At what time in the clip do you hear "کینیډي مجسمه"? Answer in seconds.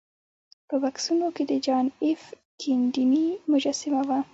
2.59-4.01